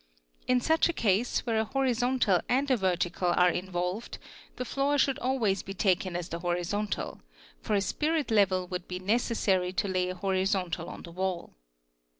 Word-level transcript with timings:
In 0.47 0.59
such 0.59 0.89
a 0.89 0.93
case, 0.93 1.45
where 1.45 1.59
a 1.59 1.63
horizontal 1.63 2.41
and 2.49 2.71
a 2.71 2.75
yertical 2.75 3.37
are 3.37 3.51
involved, 3.51 4.17
the 4.55 4.65
floor 4.65 4.97
should 4.97 5.19
always 5.19 5.61
be 5.61 5.75
taken 5.75 6.15
as 6.15 6.29
the 6.29 6.39
horizontal, 6.39 7.21
for 7.61 7.75
a 7.75 7.81
spirit 7.81 8.31
level 8.31 8.65
would 8.65 8.87
be 8.87 8.97
necessary 8.97 9.71
to 9.73 9.87
lay 9.87 10.09
a 10.09 10.15
horizontal 10.15 10.89
on 10.89 11.03
the 11.03 11.11
wall. 11.11 11.53